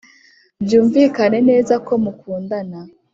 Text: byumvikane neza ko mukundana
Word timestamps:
byumvikane 0.63 1.39
neza 1.49 1.73
ko 1.85 1.93
mukundana 2.03 2.79